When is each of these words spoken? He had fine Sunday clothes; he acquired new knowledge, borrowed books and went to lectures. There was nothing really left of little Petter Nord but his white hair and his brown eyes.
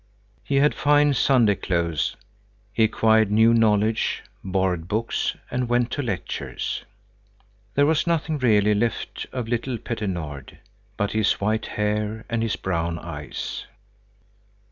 He 0.43 0.55
had 0.55 0.73
fine 0.73 1.13
Sunday 1.13 1.53
clothes; 1.53 2.15
he 2.73 2.85
acquired 2.85 3.29
new 3.29 3.53
knowledge, 3.53 4.23
borrowed 4.43 4.87
books 4.87 5.35
and 5.51 5.69
went 5.69 5.91
to 5.91 6.01
lectures. 6.01 6.83
There 7.75 7.85
was 7.85 8.07
nothing 8.07 8.39
really 8.39 8.73
left 8.73 9.27
of 9.31 9.47
little 9.47 9.77
Petter 9.77 10.07
Nord 10.07 10.57
but 10.97 11.11
his 11.11 11.33
white 11.33 11.67
hair 11.77 12.25
and 12.31 12.41
his 12.41 12.55
brown 12.55 12.97
eyes. 12.97 13.65